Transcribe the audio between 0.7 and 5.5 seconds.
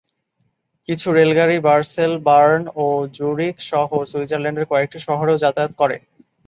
কিছু রেলগাড়ি basil, burn ও জুরিখ-সহ সুইজারল্যান্ডের কয়েকটি শহরেও